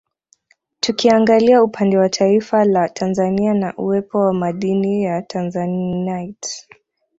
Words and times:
Tukiangalia 0.79 1.63
upande 1.63 1.97
wa 1.97 2.09
taifa 2.09 2.65
la 2.65 2.89
Tanzania 2.89 3.53
na 3.53 3.73
uwepo 3.77 4.19
wa 4.19 4.33
madini 4.33 5.03
ya 5.03 5.21
Tanzanite 5.21 6.67